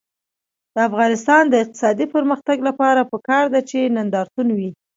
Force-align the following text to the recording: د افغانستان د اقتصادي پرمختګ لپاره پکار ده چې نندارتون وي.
د 0.73 0.77
افغانستان 0.89 1.43
د 1.49 1.53
اقتصادي 1.63 2.05
پرمختګ 2.15 2.57
لپاره 2.69 3.09
پکار 3.11 3.45
ده 3.53 3.61
چې 3.69 3.79
نندارتون 3.95 4.47
وي. 4.57 4.69